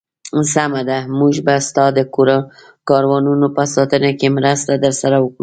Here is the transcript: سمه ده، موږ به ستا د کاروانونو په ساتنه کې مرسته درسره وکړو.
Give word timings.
سمه 0.53 0.81
ده، 0.89 0.99
موږ 1.19 1.35
به 1.45 1.55
ستا 1.67 1.85
د 1.97 1.99
کاروانونو 2.89 3.47
په 3.55 3.63
ساتنه 3.75 4.11
کې 4.19 4.27
مرسته 4.37 4.71
درسره 4.85 5.17
وکړو. 5.19 5.39